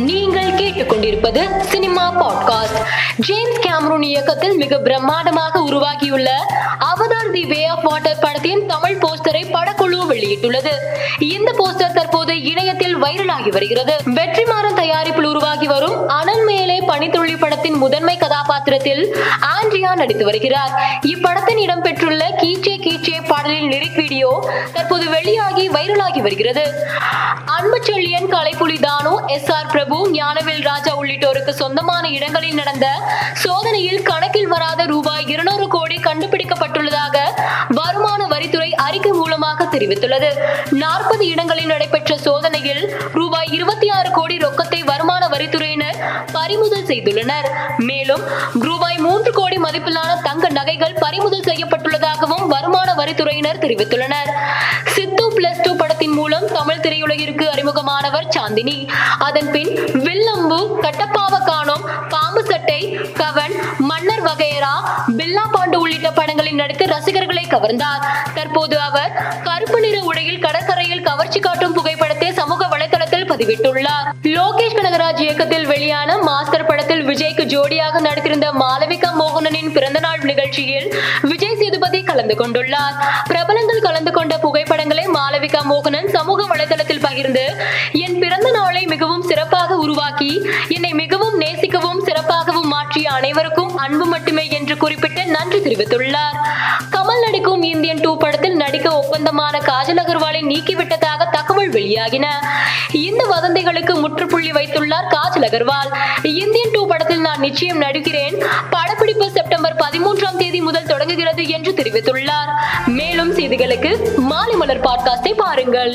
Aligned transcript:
நீங்கள் 0.00 0.50
கேட்டுக்கொண்டிருப்பது 0.50 1.60
cinema 1.60 2.04
podcast. 2.20 2.80
James 3.16 3.60
Cameron 3.60 4.02
இயக்கத்தில் 4.02 4.56
மிக 4.56 4.76
பிரம்மாண்டமாக 4.76 5.56
உருவாகியுள்ள 5.56 6.30
Avatar 6.78 7.30
the 7.32 7.44
Way 7.44 7.66
of 7.66 7.82
Water 7.82 8.18
படத்தின் 8.18 8.66
தமிழ் 8.66 8.98
போஸ்டரை 9.00 9.42
படக்குழு 9.52 9.98
வெளியிட்டுள்ளது. 10.08 10.72
இந்த 11.18 11.52
போஸ்டர் 11.52 11.92
தற்போது 11.92 12.42
இணையத்தில் 12.42 13.02
வைரலாகி 13.02 13.50
வருகிறது. 13.50 13.94
வெற்றிமாறன் 14.04 14.74
தயாரிப்பில் 14.74 15.24
உருவாகி 15.24 15.66
வரும் 15.66 16.08
அனல் 16.08 16.44
மேலே 16.44 16.80
பனித்துள்ளி 16.80 17.38
படத்தின் 17.38 17.74
முதன்மை 17.74 18.16
கதாபாத்திரத்தில் 18.16 19.16
ஆண்ட்ரியா 19.54 19.94
நடித்து 19.94 20.24
வருகிறார். 20.24 20.70
இப்படத்தின் 21.02 21.60
இடம்பெற்றுள்ள 21.66 22.22
கீச்சே 22.36 22.74
கீச்சே 22.80 23.26
பாடலின் 23.28 23.70
லிரிக் 23.70 23.96
வீடியோ 23.96 24.50
தற்போது 24.72 25.08
வெளியாகி 25.10 25.59
வைரலாகி 25.80 26.20
வருகிறது. 26.26 26.62
அன்பு 27.56 27.78
செழியன் 27.86 28.28
கலைப்புலி 28.32 28.76
தானு 28.86 29.12
எஸ் 29.34 29.50
ஆர் 29.56 29.68
பிரபு 29.72 29.96
ஞானவேல் 30.10 30.64
ராஜா 30.70 30.92
உள்ளிட்டோருக்கு 31.00 31.52
சொந்தமான 31.60 32.04
இடங்களில் 32.16 32.58
நடந்த 32.60 32.86
சோதனையில் 33.42 34.02
கணக்கில் 34.02 34.50
வராத 34.52 34.84
ரூபாய் 34.92 35.26
இருநூறு 35.26 35.66
கோடி 35.68 35.96
கண்டுபிடிக்கப்பட்டுள்ளதாக 36.06 37.16
வருமான 37.78 38.20
வரித்துறை 38.26 38.70
அறிக்கை 38.86 39.12
மூலமாக 39.12 39.64
தெரிவித்துள்ளது. 39.64 40.30
நாற்பது 40.82 41.24
இடங்களில் 41.26 41.70
நடைபெற்ற 41.72 42.16
சோதனையில் 42.26 42.82
ரூபாய் 43.12 43.50
இருபத்தி 43.58 43.88
ஆறு 43.98 44.10
கோடி 44.10 44.36
ரொக்கத்தை 44.36 44.80
வருமான 44.84 45.22
வரித்துறையினர் 45.28 45.98
பறிமுதல் 46.32 46.88
செய்துள்ளனர். 46.92 47.48
மேலும் 47.90 48.24
ரூபாய் 48.68 48.98
மூன்று 49.06 49.32
கோடி 49.32 49.58
மதிப்பிலான 49.66 50.10
தங்க 50.28 50.48
நகைகள் 50.58 50.96
பறிமுதல் 50.98 51.48
செய்யப்பட்டுள்ளதாகவும் 51.50 52.46
வருமான 52.46 52.88
வரித்துறையினர் 52.94 53.62
தெரிவித்துள்ளனர். 53.64 54.30
மூலம் 56.20 56.46
தமிழ் 56.56 56.82
திரையுலகிற்கு 56.84 57.44
அறிமுகமானவர் 57.54 58.30
சாந்தினி. 58.36 58.76
அதன் 59.26 59.50
பின் 59.54 59.72
வில்லம்பு 60.06 60.60
கட்டப்பாவ 60.84 61.34
காணோம் 61.48 61.84
பாம்பு 62.12 62.42
சட்டை 62.50 62.80
கவன் 63.20 63.54
மன்னர் 63.90 64.24
வகையரா 64.28 64.74
பில்லா 65.18 65.44
பாண்டு 65.54 65.76
உள்ளிட்ட 65.82 66.08
படங்களில் 66.18 66.60
நடித்து 66.60 66.84
ரசிகர்களை 66.94 67.44
கவர்ந்தார். 67.54 68.02
தற்போது 68.36 68.76
அவர் 68.88 69.12
கருப்பு 69.48 69.78
நிற 69.84 69.96
உடையில் 70.10 70.42
கடற்கரையில் 70.44 71.06
கவர்ச்சி 71.08 71.40
காட்டும் 71.46 71.76
புகைப்படத்தை 71.78 72.28
சமூக 72.40 72.68
வலைதளத்தில் 72.72 73.28
பதிவிட்டுள்ளார். 73.32 74.06
லோகேஷ் 74.36 74.76
கனகராஜ் 74.78 75.22
இயக்கத்தில் 75.26 75.66
வெளியான 75.72 76.10
மாஸ்டர் 76.28 76.68
படத்தில் 76.70 77.04
விஜய்க்கு 77.10 77.44
ஜோடியாக 77.54 78.00
நடித்திருந்த 78.06 78.48
மாலவிகா 78.62 79.10
மோகனனின் 79.20 79.72
பிறந்தநாள் 79.76 80.24
நிகழ்ச்சியில் 80.30 80.88
விஜய் 81.30 81.58
சேதுபதி 81.60 82.02
கலந்து 82.10 82.34
கொண்டுள்ளார். 82.40 82.96
பிரபலங்கள் 83.30 83.84
கலந்து 83.88 84.12
கொண்ட 84.18 84.34
புகைப்படங்களை 84.44 84.99
மல்லிகா 85.50 85.70
மோகனன் 85.70 86.10
சமூக 86.16 86.40
வலைதளத்தில் 86.50 87.00
பகிர்ந்து 87.00 87.42
என் 87.92 88.18
பிறந்த 88.18 88.48
நாளை 88.50 88.82
மிகவும் 88.86 89.22
சிறப்பாக 89.22 89.76
உருவாக்கி 89.84 90.28
என்னை 90.68 90.92
மிகவும் 90.94 91.36
நேசிக்கவும் 91.40 92.02
சிறப்பாகவும் 92.04 92.68
மாற்றிய 92.72 93.06
அனைவருக்கும் 93.10 93.72
அன்பு 93.76 94.06
மட்டுமே 94.06 94.44
என்று 94.48 94.74
குறிப்பிட்டு 94.76 95.22
நன்றி 95.26 95.58
தெரிவித்துள்ளார். 95.58 96.36
கமல் 96.92 97.22
நடிக்கும் 97.24 97.62
இந்தியன் 97.62 98.00
டூ 98.00 98.12
படத்தில் 98.16 98.56
நடிக்க 98.56 98.88
ஒப்பந்தமான 98.98 99.58
காஜல் 99.58 100.00
அகர்வாலை 100.04 100.42
நீக்கிவிட்டதாக 100.52 101.28
தகவல் 101.32 101.72
வெளியாகின. 101.78 102.26
இந்த 103.08 103.24
வதந்திகளுக்கு 103.34 103.96
முற்றுப்புள்ளி 104.00 104.52
வைத்துள்ளார் 104.52 105.10
காஜல் 105.16 105.48
அகர்வால். 105.48 105.90
இந்தியன் 106.22 106.74
டூ 106.76 106.84
படத்தில் 106.86 107.26
நான் 107.26 107.44
நிச்சயம் 107.46 107.82
நடிக்கிறேன். 107.82 108.38
படப்பிடிப்பு 108.70 109.28
செப்டம்பர் 109.30 109.78
பதிமூன்றாம் 109.84 110.40
தேதி 110.44 110.60
முதல் 110.60 110.88
தொடங்குகிறது 110.92 111.44
என்று 111.48 111.69
செய்திகளுக்கு 113.50 113.90
மாலை 114.16 114.54
மலர் 114.54 114.80
பாட்காஸ்டை 114.80 115.32
பாருங்கள். 115.36 115.92